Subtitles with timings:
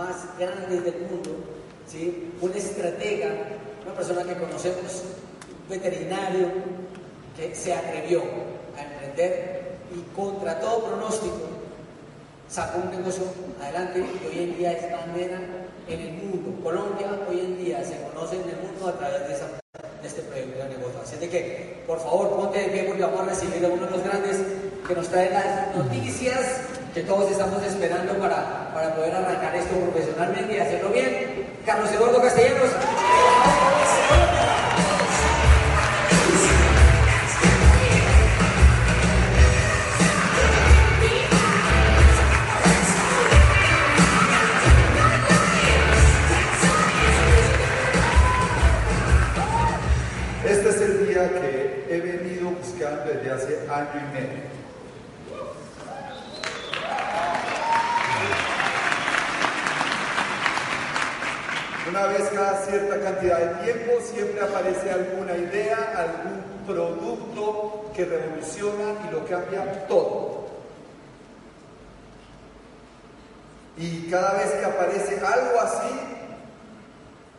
[0.00, 1.30] más grandes del mundo,
[1.86, 2.32] ¿sí?
[2.40, 3.28] un estratega,
[3.84, 5.02] una persona que conocemos,
[5.64, 6.48] un veterinario,
[7.36, 8.22] que se atrevió
[8.78, 11.40] a emprender y contra todo pronóstico
[12.48, 13.24] sacó un negocio
[13.60, 15.38] adelante y hoy en día es bandera
[15.86, 16.62] en el mundo.
[16.62, 19.36] Colombia hoy en día se conoce en el mundo a través de,
[20.06, 21.00] este proyecto de negocio.
[21.02, 23.90] Así de que, por favor, ponte de pie porque vamos a recibir a uno de
[23.90, 24.38] los grandes
[24.88, 30.54] que nos trae las noticias que todos estamos esperando para, para poder arrancar esto profesionalmente
[30.54, 31.46] y hacerlo bien.
[31.64, 32.70] Carlos Eduardo Castellanos.
[53.04, 54.29] desde hace año y medio.
[62.00, 68.94] Una vez cada cierta cantidad de tiempo siempre aparece alguna idea, algún producto que revoluciona
[69.06, 70.46] y lo cambia todo.
[73.76, 76.00] Y cada vez que aparece algo así,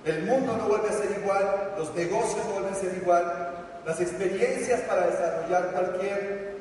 [0.06, 4.00] el mundo no vuelve a ser igual, los negocios no vuelven a ser igual, las
[4.00, 6.58] experiencias para desarrollar cualquier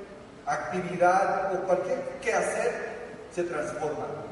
[0.47, 2.73] actividad o cualquier quehacer
[3.35, 4.30] se transforman.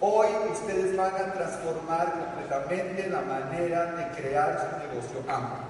[0.00, 5.66] Hoy ustedes van a transformar completamente la manera de crear su negocio amplio.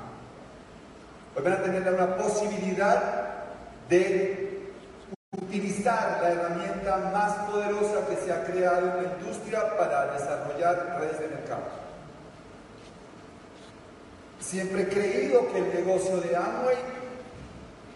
[1.34, 3.24] Hoy van a tener una posibilidad
[3.88, 4.70] de
[5.32, 11.20] utilizar la herramienta más poderosa que se ha creado en la industria para desarrollar redes
[11.20, 11.62] de mercado.
[14.40, 16.76] Siempre he creído que el negocio de Amway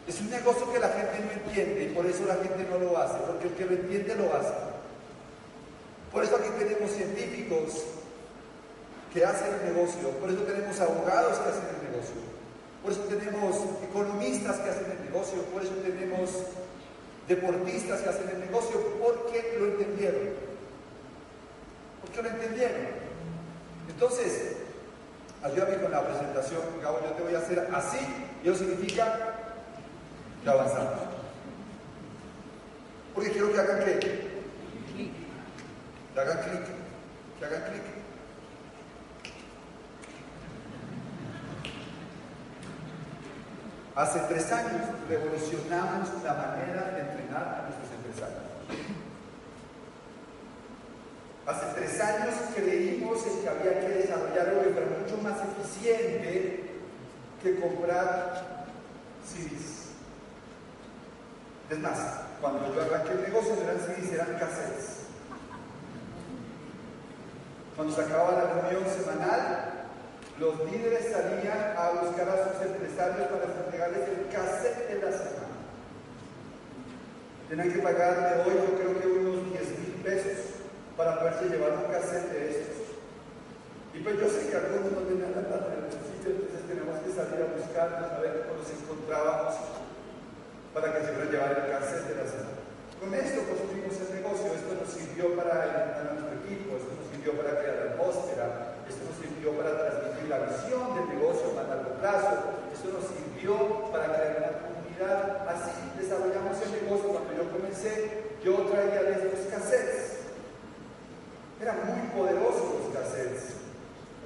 [0.07, 2.97] es un negocio que la gente no entiende y por eso la gente no lo
[2.97, 4.72] hace, porque el que lo entiende lo hace.
[6.13, 7.85] Por eso aquí tenemos científicos
[9.13, 12.17] que hacen el negocio, por eso tenemos abogados que hacen el negocio,
[12.83, 13.57] por eso tenemos
[13.89, 16.31] economistas que hacen el negocio, por eso tenemos
[17.29, 20.29] deportistas que hacen el negocio, porque lo entendieron.
[22.03, 23.03] Porque lo entendieron.
[23.89, 24.57] Entonces,
[25.43, 27.99] Ayúdame con la presentación, Gabo, yo te voy a hacer así,
[28.45, 29.19] y eso significa
[30.45, 31.01] que avanzamos.
[33.13, 34.32] Porque quiero que hagan qué?
[36.13, 36.63] Que hagan clic,
[37.39, 37.83] que hagan clic.
[43.95, 48.43] Hace tres años revolucionamos la manera de entrenar a nuestros empresarios.
[51.47, 56.71] Hace tres años creímos que había que desarrollar algo que mucho más eficiente
[57.43, 58.67] que comprar
[59.27, 59.93] CDs.
[61.71, 61.99] Es más,
[62.41, 65.02] cuando yo arranqué el negocio eran CDs, eran cassettes.
[67.83, 69.91] Cuando se acababa la reunión semanal,
[70.39, 75.51] los líderes salían a buscar a sus empresarios para entregarles el cassette de la semana.
[77.51, 80.63] Tenían que pagar de hoy, yo creo que unos 10 mil pesos
[80.95, 82.87] para poderse llevar un cassette de estos.
[83.91, 87.03] Y pues yo sé que algunos no tenían la plata en el sitio, entonces tenemos
[87.03, 89.59] que salir a buscarlos, a ver cómo nos encontrábamos
[90.71, 92.63] para que se pueda llevar el cassette de la semana.
[93.03, 96.79] Con esto construimos el negocio, esto nos sirvió para alimentar a nuestro equipo,
[97.23, 98.47] sirvió para crear la atmósfera,
[98.89, 102.35] esto nos sirvió para transmitir la visión del negocio a largo plazo,
[102.75, 105.49] esto nos sirvió para crear una comunidad.
[105.49, 107.15] Así desarrollamos el negocio.
[107.15, 110.23] Cuando yo comencé, yo traía estos cassettes
[111.63, 113.55] eran muy poderosos los cassettes.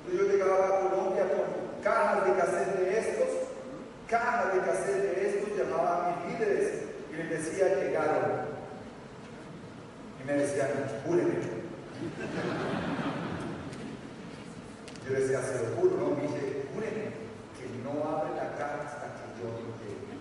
[0.03, 3.29] Cuando yo llegaba a Colombia con cajas de cassette de estos,
[4.09, 8.57] cajas de cassette de estos, llamaba a mis líderes y les decía, llegaron.
[10.23, 10.71] Y me decían,
[11.05, 11.57] júreme.
[15.07, 16.17] Yo decía, se lo juro, ¿no?
[16.17, 17.15] Me dice, júreme
[17.57, 20.17] que no abre la caja hasta que yo llegue.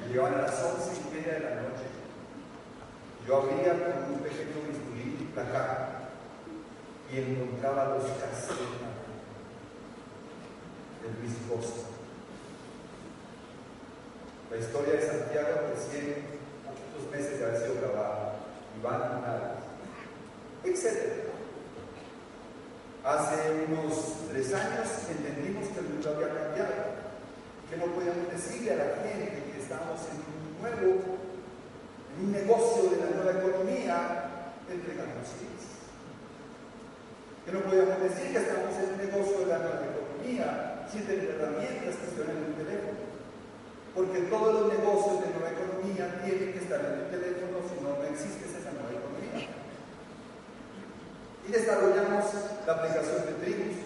[0.00, 1.86] Me llevaban a las once y media de la noche.
[3.26, 5.88] Yo abría con un pequeño bisturí la caja
[7.12, 8.58] y encontraba los cassettes
[11.02, 11.88] de Luis Costa.
[14.50, 16.26] La historia de Santiago recién
[16.66, 18.34] poquitos meses de haber sido grabada,
[18.78, 19.60] Iván Morales,
[20.64, 21.30] etc.
[23.02, 26.74] Hace unos tres años entendimos que el mundo había cambiado,
[27.70, 33.10] que no podíamos decirle a la gente que estábamos en en un negocio de la
[33.16, 34.30] nueva economía,
[34.68, 35.20] entregando
[37.44, 41.34] que no podíamos decir que estamos en un negocio de la nueva economía sin tener
[41.34, 43.00] herramientas que estén en el teléfono.
[43.90, 47.98] Porque todos los negocios de nueva economía tienen que estar en el teléfono, si no,
[47.98, 49.50] no existe esa nueva economía.
[51.42, 52.24] Y desarrollamos
[52.66, 53.76] la aplicación de Tribus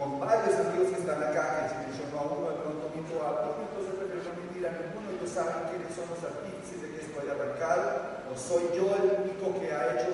[0.00, 3.68] con varios amigos que están acá, que se mencionó a uno de pronto mismo alto,
[3.68, 7.20] entonces prefiero no mentir a ninguno, ellos saben quiénes son los artífices de que esto
[7.20, 7.86] haya arrancado,
[8.30, 10.10] o soy yo el único que ha hecho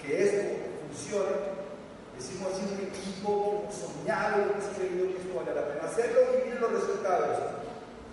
[0.00, 0.42] que esto
[0.86, 1.60] funcione.
[2.16, 6.60] Decimos así un equipo soñado, hemos creído que esto vale la pena hacerlo y miren
[6.60, 7.38] los resultados.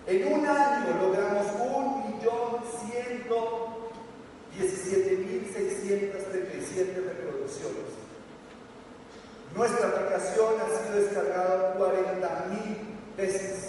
[0.07, 3.91] En un año logramos un millón ciento
[4.55, 7.91] diecisiete mil seiscientos treinta y siete reproducciones.
[9.55, 13.66] Nuestra aplicación ha sido descargada 40.000 veces.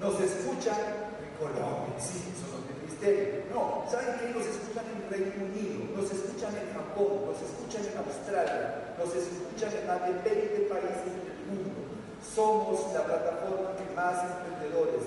[0.00, 0.78] Nos escuchan
[1.18, 3.44] en Colombia, sí, son los del ministerio.
[3.52, 4.30] No, ¿saben qué?
[4.30, 9.70] Nos escuchan en Reino Unido, nos escuchan en Japón, nos escuchan en Australia, nos escuchan
[9.74, 11.82] en más de 20 países del mundo.
[12.22, 15.02] Somos la plataforma que más emprendedores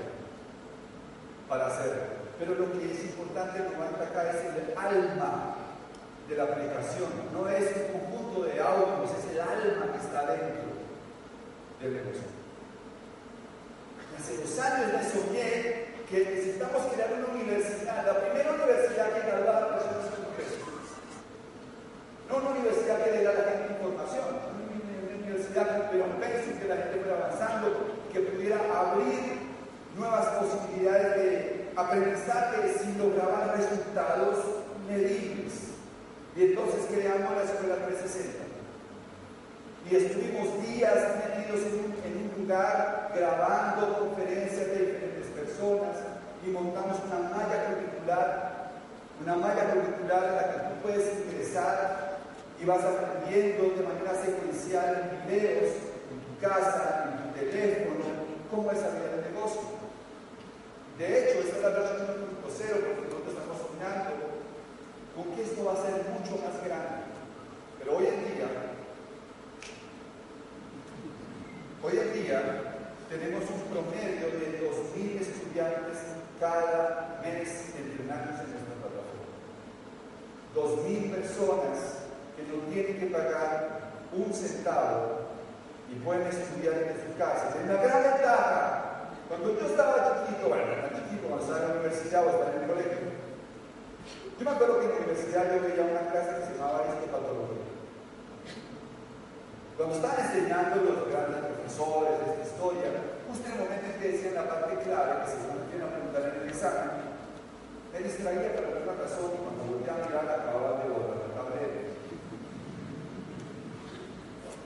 [1.49, 2.03] para hacerlo.
[2.39, 5.55] Pero lo que es importante en 90K es el alma
[6.29, 7.11] de la aplicación.
[7.33, 10.63] No es un conjunto de audios, es el alma que está dentro
[11.81, 12.23] del negocio.
[14.19, 19.67] Hace dos años me soñé que necesitamos crear una universidad, la primera universidad que graduara
[19.67, 20.87] a personas con profesiones.
[22.29, 26.49] No una universidad que diera a la gente información, una universidad que tuviera un peso,
[26.59, 27.67] que la gente fuera avanzando,
[28.13, 29.23] que pudiera abrir
[29.97, 34.37] nuevas posibilidades de aprendizaje si lograban resultados
[34.89, 35.53] medibles.
[36.37, 38.47] Y entonces creamos la Escuela 360.
[39.91, 45.97] Y estuvimos días metidos en un, lugar grabando conferencias de diferentes personas
[46.47, 48.71] y montamos una malla curricular,
[49.23, 52.19] una malla curricular en la que tú puedes ingresar
[52.61, 55.73] y vas aprendiendo de manera secuencial en videos,
[56.13, 58.05] en tu casa, en tu teléfono,
[58.51, 59.63] cómo es abrir el negocio.
[60.99, 62.07] De hecho, esta es la versión
[62.45, 64.24] 1.0 porque nosotros estamos soñando
[65.15, 67.07] con que esto va a ser mucho más grande.
[67.79, 68.49] Pero hoy en día,
[71.83, 72.41] hoy en día
[73.09, 74.61] tenemos un promedio de
[74.97, 75.99] 2.000 estudiantes
[76.41, 79.23] cada mes entrenándose en nuestra plataforma.
[80.55, 82.05] 2.000 personas
[82.37, 85.31] que no tienen que pagar un centavo
[85.91, 87.55] y pueden estudiar en sus casas.
[87.55, 89.11] Es una gran ventaja.
[89.29, 92.64] Cuando yo estaba chiquito, bueno, era chiquito, cuando estaba en la universidad o estaba en
[94.39, 97.71] yo me acuerdo que en la universidad yo veía una clase que se llamaba histopatología.
[99.77, 102.91] Cuando estaban enseñando los grandes profesores de esta historia,
[103.27, 106.23] justo en el momento en que decían la parte clave, que se iban a preguntar
[106.23, 107.15] en el examen,
[107.95, 111.79] me distraía por alguna razón y cuando volví a mirar acababa de borrar el tablero.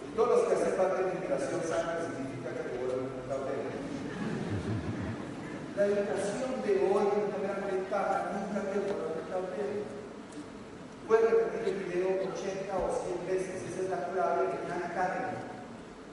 [0.00, 3.68] Y todos los que hacen parte de migración sana significa que te borran el tablero.
[5.76, 9.07] La educación de hoy es una gran ventaja, nunca te borran
[11.08, 15.40] Puedes repetir el video 80 o 100 veces, esa es la clave de una carne.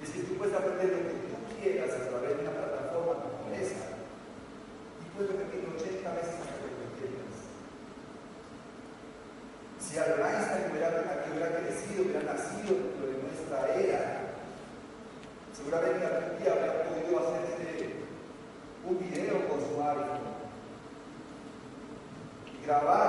[0.01, 3.51] Es que tú puedes aprender lo que tú quieras a través de una plataforma como
[3.53, 3.91] esa.
[5.03, 7.37] Y puedes repetirlo 80 veces hasta que lo entiendas.
[9.83, 10.89] Si Albert Einstein hubiera,
[11.27, 14.25] hubiera crecido, hubiera nacido dentro de nuestra era,
[15.51, 17.99] seguramente algún día habrá podido hacerse este,
[18.87, 20.23] un video con su hábito,
[22.65, 23.04] grabar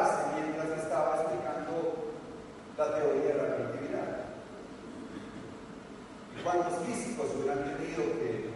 [6.76, 8.50] ¿Y cuántos físicos hubieran tenido que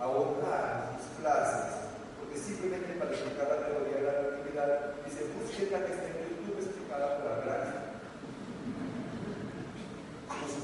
[0.00, 1.72] abordar sus clases?
[2.20, 6.20] Porque simplemente para explicar la teoría de la relatividad, dice, busquen la que está en
[6.28, 7.84] YouTube explicada por Albrecht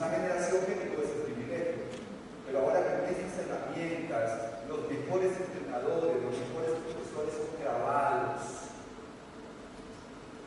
[0.01, 1.85] una generación que tuvo ese privilegio.
[2.47, 8.41] Pero ahora con esas herramientas, los mejores entrenadores, los mejores profesores son grabados.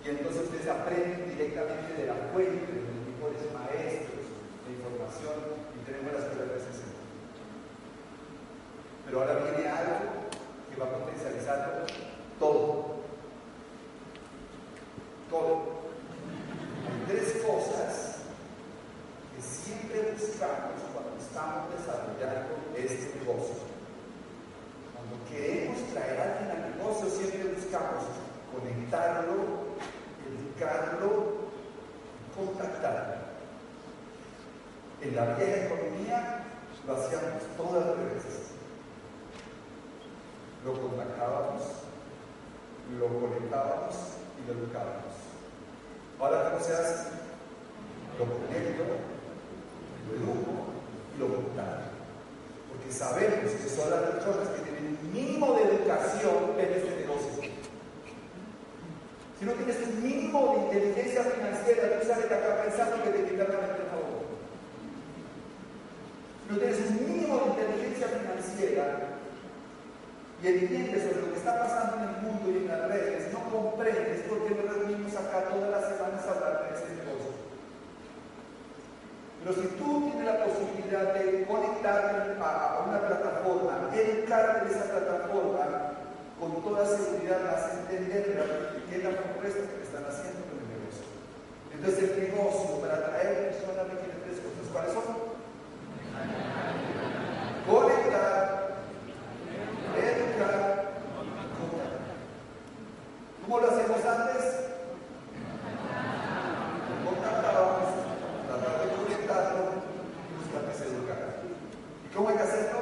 [0.03, 4.25] Y entonces ustedes aprenden directamente de la fuente, de los mejores maestros
[4.65, 5.37] de información
[5.69, 6.59] y tenemos las escuela de
[9.05, 10.25] Pero ahora viene algo
[10.65, 11.85] que va a potencializar
[12.39, 13.05] todo.
[15.29, 15.83] Todo.
[16.89, 18.13] Hay tres cosas
[20.39, 23.55] cuando estamos desarrollando este negocio.
[24.93, 28.03] Cuando queremos traer a alguien al negocio, siempre buscamos
[28.51, 29.77] conectarlo,
[30.25, 31.09] educarlo,
[32.35, 33.23] contactarlo.
[35.01, 36.43] En la vieja economía
[36.87, 38.51] lo hacíamos todas las veces.
[40.65, 41.61] Lo contactábamos,
[42.97, 43.95] lo conectábamos
[44.39, 45.13] y lo educábamos.
[46.19, 47.09] Ahora, ¿cómo se hace?
[48.17, 49.12] Lo conecto,
[50.11, 50.73] educo
[51.15, 51.93] y lo montaron.
[52.69, 57.43] Porque sabemos que son las personas que tienen un mínimo de educación en este negocio.
[59.39, 63.29] Si no tienes un mínimo de inteligencia financiera, tú sales de acá pensando que te
[63.29, 64.23] quitan la mente favor.
[66.43, 69.19] Si no tienes un mínimo de inteligencia financiera
[70.41, 73.39] y entiendes sobre lo que está pasando en el mundo y en las redes, no
[73.51, 77.31] comprendes por qué nos reunimos acá todas las semanas a hablar de este negocio.
[79.43, 85.91] Pero si tú tienes la posibilidad de conectarte a una plataforma, educarte de esa plataforma,
[86.39, 88.23] con toda seguridad vas a entender
[88.89, 91.03] qué es la propuesta que te están haciendo con el negocio.
[91.75, 94.71] Entonces el negocio para atraer personas requiere tres cosas.
[94.71, 95.11] ¿Cuáles son?
[97.67, 98.77] Conectar,
[99.99, 100.93] educar,
[101.59, 101.91] conectar.
[103.43, 104.63] ¿Cómo lo hacemos antes?
[112.15, 112.79] ¿Cómo hay que hacerlo?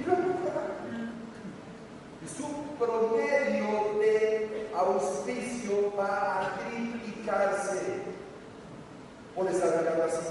[0.00, 0.14] Y lo
[2.22, 2.46] Y su
[2.78, 8.02] promedio de auspicio va a triplicarse
[9.34, 10.26] por desarrollarlo así.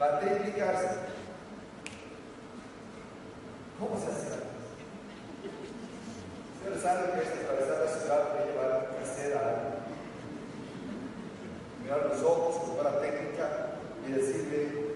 [0.00, 0.88] Va a triplicarse.
[3.82, 4.38] ¿Cómo se hace?
[6.62, 9.72] Ustedes saben que esta atravesar la ciudad puede llevar a hacer algo
[11.82, 13.74] mirar los ojos, jugar la técnica
[14.06, 14.94] y decirle,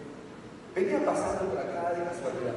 [0.75, 2.55] venía pasando por acá de casualidad.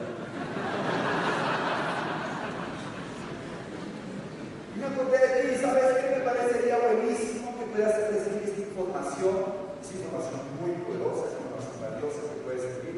[4.77, 6.19] Me acordé de ti, ¿sabes qué?
[6.19, 9.35] Me parecería buenísimo que puedas recibir esta información.
[9.81, 12.97] Es información muy poderosa, es información valiosa que puede servir.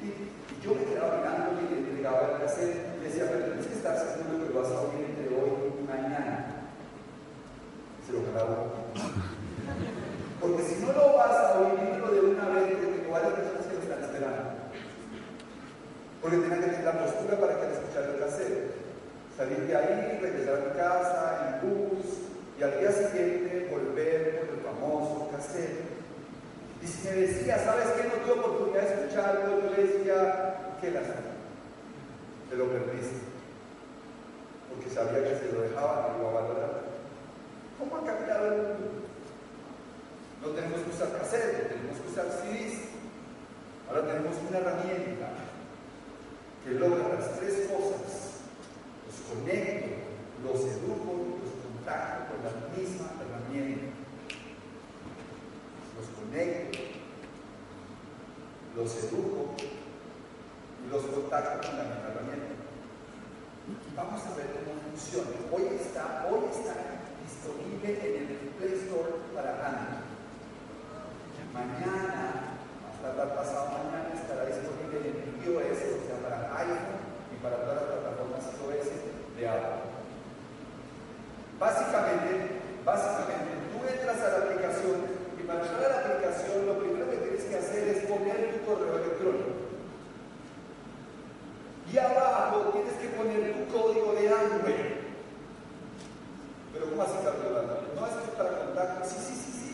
[0.00, 3.74] Y yo me quedaba mirando y le entregaba el hacer y decía, pero tienes que
[3.74, 6.66] estar seguro que lo vas a oír entre hoy y mañana.
[8.06, 8.84] Se lo grabo.
[10.44, 13.74] Porque si no lo vas a oírlo de una vez, porque tengo varias personas que
[13.76, 14.42] lo están esperando.
[16.20, 18.74] Porque tienen que tener la postura para que escuchar el cassette.
[19.38, 22.28] Salir de ahí, regresar a mi casa, en bus,
[22.60, 25.80] y al día siguiente volver por el famoso cassette.
[26.82, 27.14] Y si me
[27.44, 28.08] decía, ¿sabes qué?
[28.08, 31.00] No tuve oportunidad de escucharlo, yo le decía, ¿qué la
[32.48, 33.20] Te lo perdiste.
[34.70, 36.80] Porque sabía que si lo dejaba, no iba a valorar.
[37.78, 39.04] ¿Cómo ha cambiado el mundo?
[40.40, 42.80] No tenemos que usar cassette, tenemos que usar CDs.
[43.88, 45.28] Ahora tenemos una herramienta
[46.64, 48.40] que logra las tres cosas.
[49.04, 50.00] Los conecto,
[50.44, 53.92] los educo, los contacto con la misma herramienta.
[55.92, 56.73] Los conecto,
[58.84, 62.52] los educo y los contacto con la herramienta.
[63.96, 65.32] Vamos a ver cómo funciona.
[65.48, 70.04] Hoy está, hoy está disponible en el Play Store para Android.
[71.56, 77.00] Mañana, hasta el pasado mañana, estará disponible en iOS, o sea, para iPhone
[77.32, 79.80] y para todas las plataformas iOS de Apple.
[81.56, 85.08] Básicamente, básicamente, tú entras a la aplicación
[85.40, 86.93] y para entrar a la aplicación lo primero
[87.58, 89.64] hacer es poner tu correo electrónico.
[91.94, 95.04] Y abajo tienes que poner tu código de Android.
[96.74, 97.70] Pero ¿cómo así Carlos?
[97.94, 99.06] No, es que para contacto.
[99.06, 99.72] Sí, sí, sí, sí.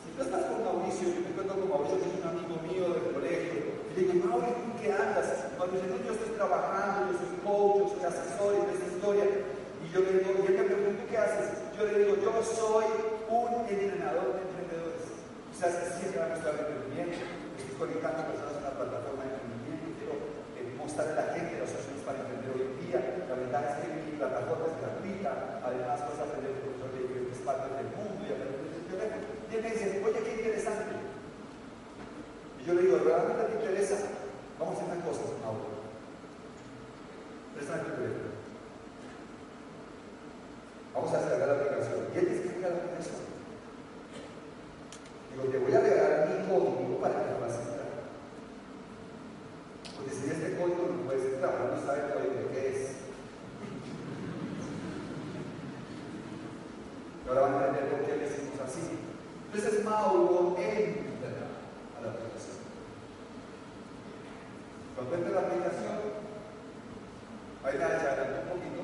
[0.00, 2.96] Si tú estás con Mauricio, yo me encuentro con Mauricio, que es un amigo mío
[2.96, 3.76] del colegio.
[3.76, 5.52] Y le digo, Mauricio, ¿tú qué andas?
[5.60, 9.26] Cuando yo estoy trabajando, yo soy coach, yo soy asesor en esta historia.
[9.28, 11.60] Y yo le digo, y él me pregunta, ¿qué haces?
[11.76, 12.88] Yo le digo, yo soy
[13.28, 15.04] un entrenador de emprendedores.
[15.12, 16.56] O sea, siempre van a estar
[16.90, 17.22] emprendimiento,
[17.54, 20.14] estoy conectando personas a la plataforma de emprendimiento, quiero
[20.58, 22.98] eh, mostrarle a la gente las opciones para emprender hoy en día.
[23.30, 25.30] La verdad es que mi plataforma es gratuita,
[25.62, 29.26] además puedes aprender de profesor de diferentes partes del mundo y aprender de teléfono.
[29.30, 30.92] Y él me dice, oye, qué interesante.
[32.58, 33.96] Y yo le digo, ¿realmente te interesa?
[34.58, 35.78] Vamos a hacer una cosa, ahora.
[37.54, 38.30] Presta tu teléfono.
[40.94, 41.98] Vamos a descargar la aplicación.
[42.12, 43.30] ¿Y él te explica la aplicación?
[45.30, 47.86] Digo, te voy a regalar mi código para que puedas entrar.
[49.96, 52.90] Porque si este código no puedes entrar, uno no sabe el código que es.
[57.24, 58.80] Y ahora van a entender por qué le hicimos así.
[59.46, 61.46] Entonces Mauro entra
[61.96, 62.58] a la aplicación.
[64.96, 65.98] Cuando entra a la aplicación,
[67.64, 68.82] ahí ya adelante un poquito,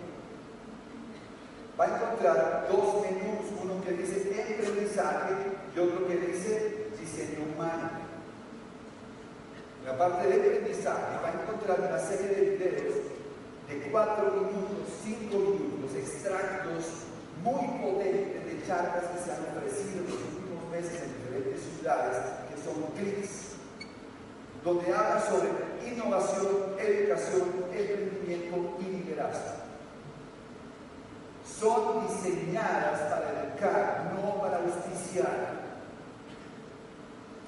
[1.79, 4.27] va a encontrar dos menús, uno que dice
[4.97, 5.35] emprendizaje
[5.75, 7.91] y otro que dice diseño humano.
[9.81, 12.95] En la parte de emprendizaje va a encontrar una serie de videos
[13.69, 16.85] de cuatro minutos, cinco minutos, extractos
[17.43, 22.17] muy potentes de charlas que se han ofrecido en los últimos meses en diferentes ciudades,
[22.49, 23.55] que son clics,
[24.65, 25.49] donde habla sobre
[25.87, 29.67] innovación, educación, emprendimiento y liderazgo
[31.59, 35.67] son diseñadas para educar, no para justiciar.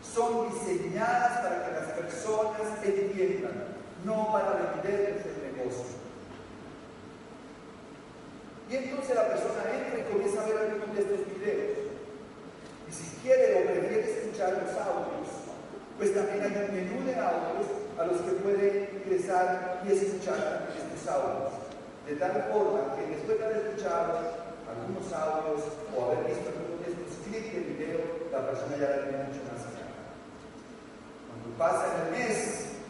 [0.03, 3.65] Son diseñadas para que las personas entiendan,
[4.05, 5.99] no para venderles el negocio.
[8.71, 11.79] Y entonces la persona entra y comienza a ver algunos de estos videos.
[12.89, 15.29] Y si quiere o prefiere escuchar los audios,
[15.99, 17.67] pues también hay un menú de audios
[17.99, 21.53] a los que puede ingresar y escuchar estos audios.
[22.07, 25.61] De tal forma que después de haber escuchado algunos audios
[25.93, 28.01] o haber visto algunos de estos clics de video,
[28.33, 29.99] la persona ya la tiene mucho más clara.
[31.29, 32.81] Cuando pasa el mes,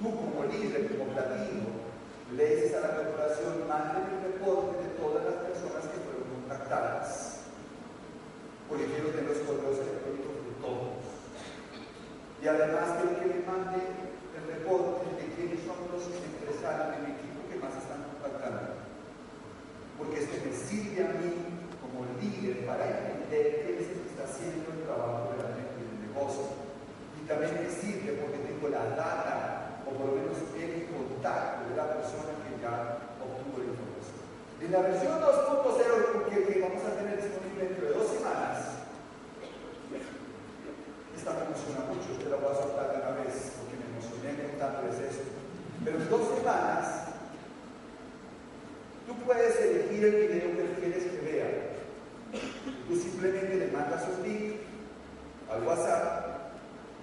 [0.00, 1.80] tú como líder, como platino,
[2.36, 7.48] le a la corporación, manden el reporte de todas las personas que fueron contactadas.
[8.68, 11.00] Porque quiero tener los correos electrónicos de todos.
[12.40, 16.06] Y además quiero que me mande el reporte de quiénes son los
[16.70, 18.10] de mi equipo que más están
[20.00, 24.24] porque esto me sirve a mí como líder para entender qué es lo que está
[24.24, 26.56] haciendo el trabajo realmente del negocio.
[27.20, 31.76] Y también me sirve porque tengo la data, o por lo menos el contacto de
[31.76, 34.24] la persona que ya obtuvo la información.
[34.64, 38.80] En la versión 2.0 que, que vamos a tener disponible dentro de dos semanas,
[41.12, 44.48] esta me emociona mucho, usted la voy a soltar de una vez porque me emocioné
[44.48, 45.40] contándoles esto.
[49.06, 51.50] Tú puedes elegir el video que quieres que vea.
[52.86, 54.56] Tú simplemente le mandas un link
[55.50, 56.52] al WhatsApp,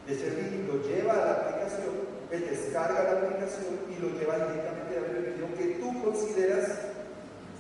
[0.08, 1.96] ese link lo lleva a la aplicación,
[2.32, 6.80] él descarga la aplicación y lo lleva directamente a ver el video que tú consideras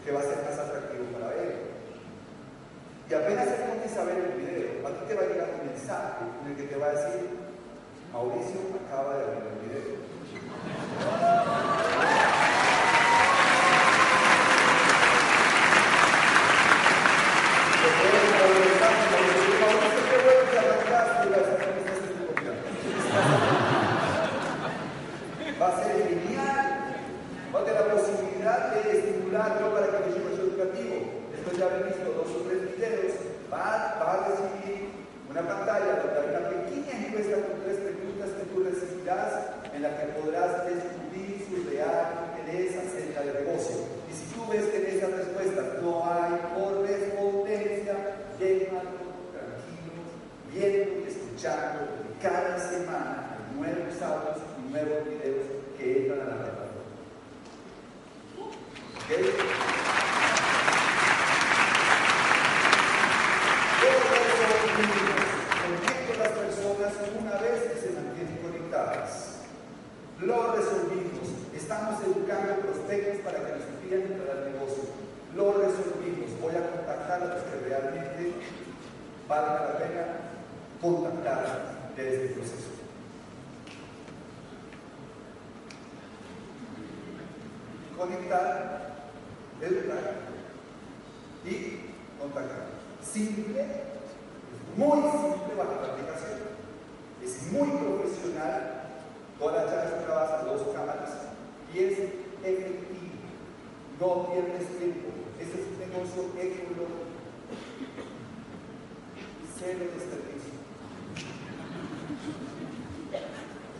[0.05, 1.53] que va a ser más atractivo para él.
[3.09, 5.67] Y apenas se comienza a ver el video, a ti te va a llegar un
[5.67, 7.27] mensaje en el que te va a decir,
[8.13, 9.97] Mauricio acaba de ver el video.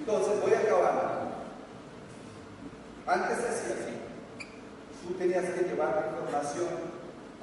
[0.08, 1.28] Entonces, voy a acabar.
[3.06, 3.92] Antes hacía así.
[5.04, 6.70] Tú tenías que llevar la información,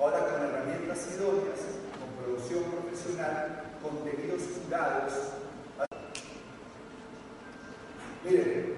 [0.00, 1.60] ahora con herramientas idóneas,
[2.00, 5.12] con producción profesional, contenidos curados.
[8.24, 8.76] Miren,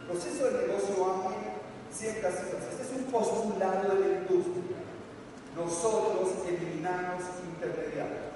[0.00, 4.80] el proceso de negocio ha sido Este es un postulado de la industria.
[5.54, 8.32] Nosotros eliminamos intermediarios.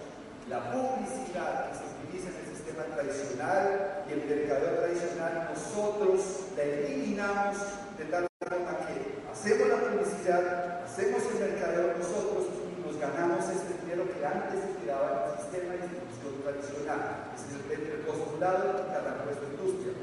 [0.51, 6.21] La publicidad que se utiliza en el tradicional y el mercado tradicional, nosotros
[6.57, 7.57] la eliminamos
[7.99, 13.75] de tal forma que hacemos la publicidad, hacemos el mercado nosotros y nos ganamos ese
[13.83, 17.03] dinero que antes se tiraba en el sistema de distribución tradicional.
[17.35, 19.95] Es el, el postulado que la nuestra industria.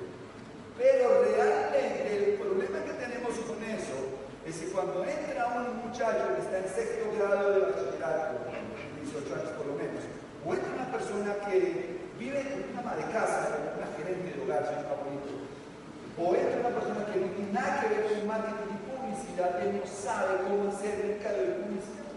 [0.78, 3.98] Pero realmente el problema que tenemos con eso
[4.46, 8.46] es que cuando entra un muchacho que está en sexto grado de bachillerato,
[9.02, 10.06] 18 años por lo menos,
[10.46, 14.66] o entra una persona que vive en una ama de casa, una gerente de hogar,
[14.66, 15.34] señor bonito,
[16.18, 19.74] o entra una persona que no tiene nada que ver con marketing y publicidad, que
[19.74, 22.08] no sabe cómo hacer mercado de publicidad.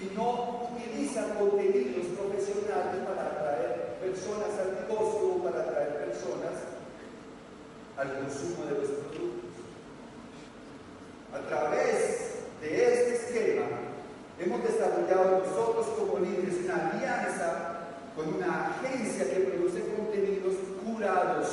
[0.00, 6.54] Y no utiliza contenidos profesionales para atraer personas al negocio o para atraer personas
[7.96, 9.50] al consumo de los productos.
[11.34, 13.66] A través de este esquema,
[14.40, 17.80] Hemos desarrollado nosotros como líderes una alianza
[18.14, 21.48] con una agencia que produce contenidos curados.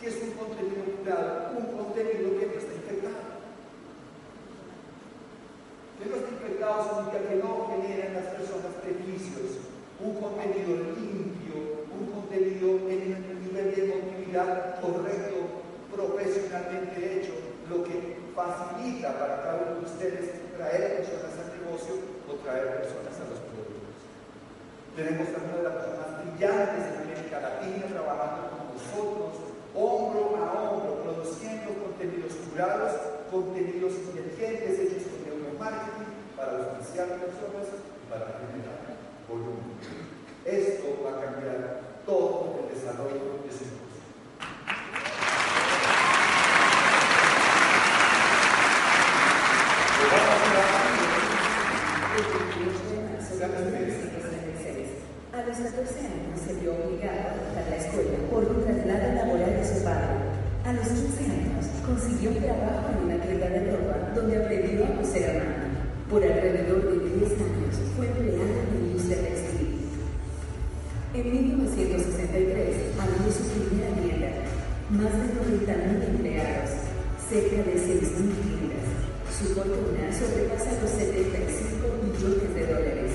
[0.00, 0.69] ¿Qué es un contenido
[1.00, 3.24] Un contenido que no está infectado.
[5.98, 9.64] Que no está infectado significa que no genera en las personas prejuicios.
[10.00, 17.32] Un contenido limpio, un contenido en un nivel de emotividad correcto, profesionalmente hecho,
[17.68, 23.28] lo que facilita para cada uno de ustedes traer personas al negocio traer personas a
[23.28, 24.00] los productos.
[24.96, 29.32] Tenemos de las personas brillantes de América Latina trabajando con nosotros,
[29.74, 30.79] hombro a hombro,
[31.58, 32.92] contenidos curados,
[33.30, 38.94] contenidos inteligentes hechos con neuromarketing para auspiciar personas y para generar
[39.28, 39.74] volumen.
[40.44, 43.64] Esto va a cambiar todo el desarrollo de su
[56.50, 57.00] consiguió un
[62.40, 65.70] trabajo en una tienda de ropa donde aprendió a coser a mano.
[66.10, 69.78] Por alrededor de 10 años fue empleada en la industria textil.
[71.14, 74.30] En 1963 abrió su primera tienda,
[74.90, 75.28] más de
[75.66, 76.70] 90.000 empleados,
[77.28, 78.86] cerca de 6.000 tiendas.
[79.30, 83.12] Su fortuna sobrepasa los 75 millones de dólares.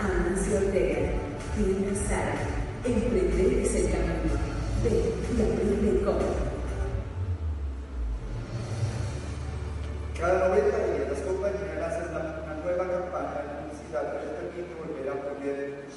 [0.00, 1.12] Amancio Ortega,
[1.54, 2.40] tienda Sara,
[2.84, 4.34] emprender es el camino.
[4.82, 6.47] Ve y aprende cómo.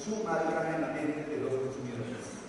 [0.01, 2.41] Su marca en la mente de los consumidores.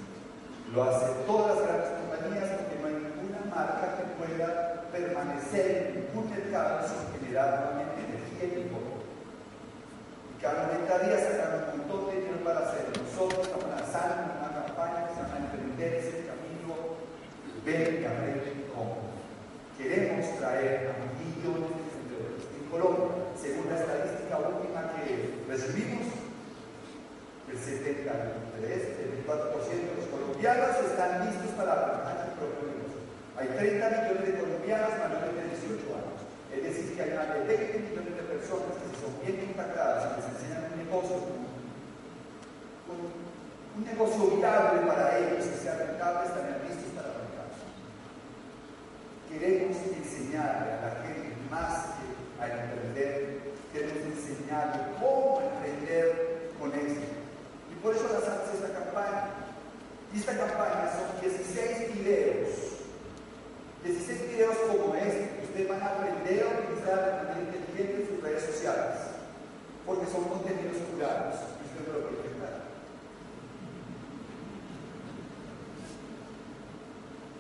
[0.73, 6.17] Lo hacen todas las grandes compañías porque no hay ninguna marca que pueda permanecer en
[6.17, 9.05] un mercado sin generar nuevamente energía y dinero.
[10.33, 13.05] Y cada 90 días sacan un montón de dinero para hacerlo.
[13.05, 16.73] Nosotros estamos lanzando una campaña que se llama Emprender ese camino,
[17.69, 18.65] ven, aprende y
[19.77, 22.49] Queremos traer a millones de emprendedores.
[22.49, 26.22] En Colombia, según la estadística última que recibimos,
[27.53, 33.01] el 73, el 24% de los colombianos están listos para arrancar su propio negocio.
[33.37, 36.21] Hay 30 millones de colombianos mayores de 18 años.
[36.49, 40.01] Es decir, que hay más de 20 millones de personas que si son bien impactadas
[40.01, 41.17] y les enseñan un negocio,
[42.89, 46.93] un negocio viable para ellos, que sea rentable, están listos
[49.33, 52.05] Queremos enseñarle a la gente más que
[52.37, 53.41] a emprender,
[53.73, 57.17] queremos enseñarle cómo emprender con éxito.
[57.72, 59.35] Y por eso lanzamos esta campaña.
[60.15, 62.49] Y esta campaña son 16 videos.
[63.85, 68.23] 16 videos como este, ustedes van a aprender a utilizar de manera inteligente en sus
[68.23, 68.99] redes sociales.
[69.85, 71.35] Porque son contenidos curados.
[71.59, 72.23] Y usted lo puede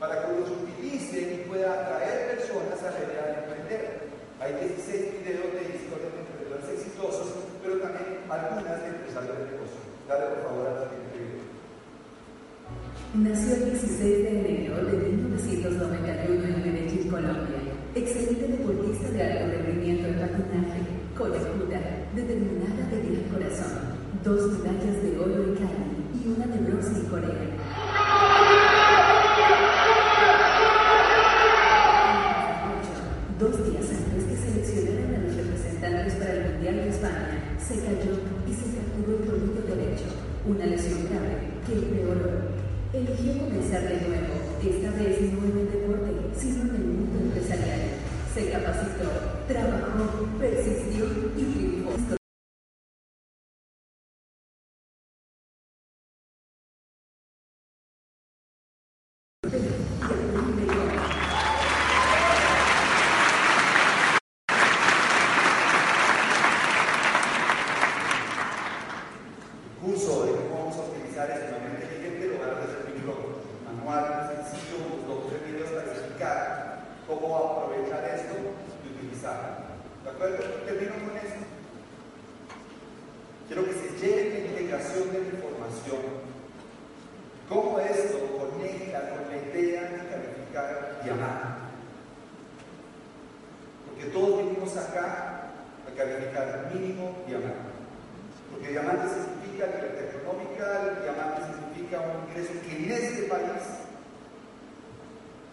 [0.03, 4.09] para que los utilicen y puedan atraer personas a la idea de emprender.
[4.41, 7.29] Hay 16 videos de historias de emprendedores exitosos,
[7.63, 9.92] pero también algunas de empresarios de negocio.
[10.13, 11.41] Dale por favor a la siguiente video.
[13.17, 17.61] Nació el 16 de enero de 1991 en Medellín, Colombia.
[17.95, 20.81] Excelente deportista de alto rendimiento en patinaje.
[21.17, 21.81] Coyacuta,
[22.15, 23.73] determinada de gran corazón.
[24.23, 27.49] Dos medallas de oro en Cali y una de bronce en Corea.
[33.41, 38.15] Dos días antes que seleccionaran a los representantes para el Mundial de España, se cayó
[38.47, 40.05] y se fracturó el tobillo derecho,
[40.47, 42.53] una lesión grave que empeoró.
[42.93, 47.81] Eligió comenzar de nuevo, esta vez no en el deporte, sino en el mundo empresarial.
[48.35, 49.09] Se capacitó,
[49.49, 52.17] trabajó, persistió y triunfó.
[69.83, 73.35] curso de cómo vamos a utilizar el equipamiento inteligente lo van a hacer el micrófono.
[73.67, 79.75] Manual sencillo, unos dos o tres videos para explicar cómo aprovechar esto y utilizarlo.
[80.05, 80.39] ¿De acuerdo?
[80.65, 81.43] Termino con esto.
[83.49, 86.33] Quiero que se lleve la integración de la información.
[87.49, 91.59] ¿Cómo esto conecta con la idea de calificar y amar?
[93.85, 95.51] Porque todos venimos acá
[95.85, 97.73] a calificar mínimo y amar.
[98.53, 103.65] Porque diamante significa libertad económica, diamante significa un ingreso que en este país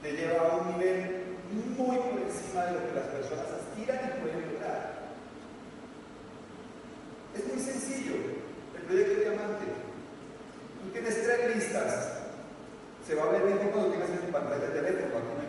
[0.03, 4.21] te lleva a un nivel muy por encima de lo que las personas aspiran y
[4.21, 4.99] pueden lograr.
[7.35, 8.15] Es muy sencillo
[8.75, 9.65] el proyecto de diamante.
[10.83, 12.19] Tú tienes tres listas.
[13.07, 15.47] Se va a ver bien cuando tengas en tu pantalla de teléfono, cuando no hay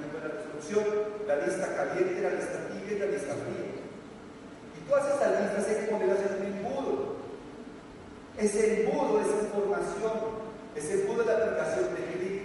[1.26, 3.74] la lista caliente, la lista tibia y la lista fría.
[4.78, 7.16] Y todas estas listas que ponerlas en un embudo.
[8.38, 10.12] Ese embudo, esa información,
[10.76, 12.42] ese embudo de la aplicación de clic,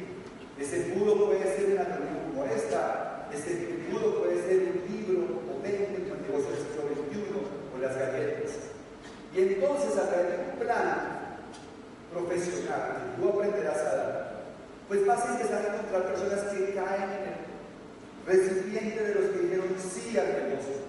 [0.57, 6.09] ese embudo puede ser una reunión como esta, ese embudo puede ser un libro potente
[6.09, 8.51] como el negocio del siglo XXI o las galletas.
[9.35, 11.37] Y entonces a través de un plan
[12.11, 14.35] profesional que tú aprenderás a dar,
[14.87, 17.44] pues vas a empezar a encontrar personas que caen en el
[18.25, 20.81] recipiente de los que dijeron sí al negocio.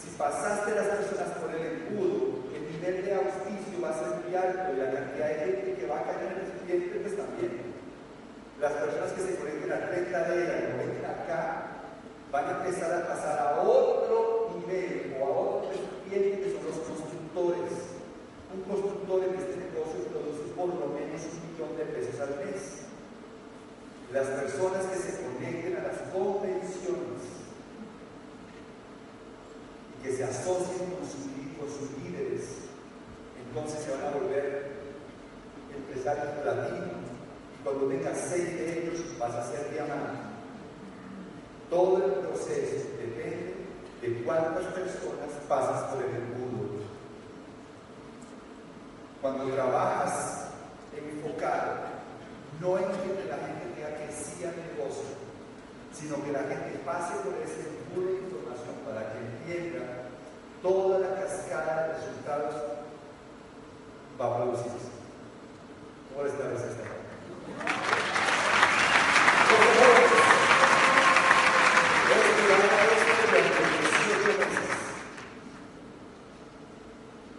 [0.00, 4.34] Si pasaste las personas por el embudo, el nivel de auspicio va a ser muy
[4.34, 7.76] alto y la cantidad de gente que va a caer en el recipiente, pues también.
[8.60, 11.66] Las personas que se conecten a 30 de ellas, vengan acá,
[12.32, 16.78] van a empezar a pasar a otro nivel o a otro recipiente que son los
[16.80, 17.76] constructores.
[18.56, 22.88] Un constructor en este negocio produce por lo menos un millón de pesos al mes.
[24.12, 27.22] Las personas que se conecten a las convenciones
[29.98, 32.42] y que se asocien con, su, con sus líderes,
[33.46, 34.72] entonces se van a volver
[35.74, 37.04] empresarios platinos.
[37.58, 40.26] Y cuando tengas seis de ellos, vas a ser diamante.
[41.68, 43.54] Todo el proceso depende
[44.00, 46.76] de cuántas personas pasas por el embudo.
[49.20, 50.46] Cuando trabajas
[50.96, 51.96] enfocado,
[52.60, 55.25] no en que la gente tenga que sí al negocio,
[55.98, 60.02] sino que la gente pase por ese embudo de información para que entienda
[60.62, 62.54] toda la cascada de resultados
[64.20, 64.90] va a producirse.
[66.12, 66.84] ¿Cómo les parece esta?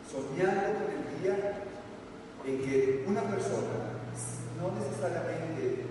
[0.10, 1.64] Soñando con el día
[2.46, 4.02] en que una persona,
[4.60, 5.86] no necesariamente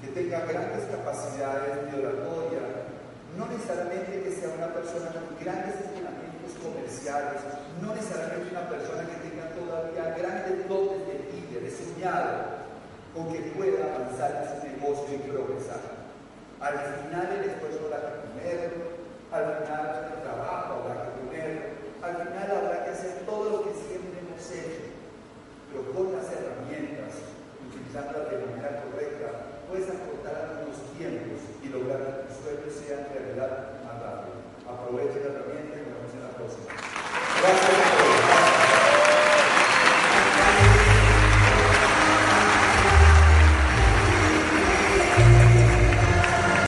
[0.00, 2.62] que tenga grandes capacidades de oratoria,
[3.34, 7.42] no necesariamente que sea una persona con grandes entrenamientos comerciales,
[7.82, 12.62] no necesariamente una persona que tenga todavía grandes dotes de líder, de soñado,
[13.10, 15.82] con que pueda avanzar en su negocio y progresar.
[16.62, 18.86] Al final el esfuerzo habrá que ponerlo,
[19.34, 21.66] al final el trabajo habrá que ponerlo,
[22.06, 22.46] al final